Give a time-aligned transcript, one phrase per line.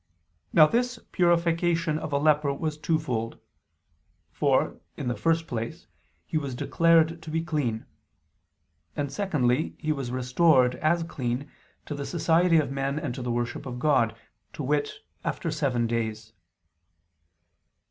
[0.51, 3.37] Now this purification of a leper was twofold:
[4.31, 5.85] for, in the first place,
[6.25, 7.85] he was declared to be clean;
[8.95, 11.51] and, secondly, he was restored, as clean,
[11.85, 14.15] to the society of men and to the worship of God,
[14.53, 14.91] to wit,
[15.23, 16.33] after seven days.